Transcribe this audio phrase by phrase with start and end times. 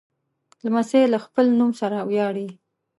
[0.65, 2.47] لمسی له خپل نوم سره ویاړي.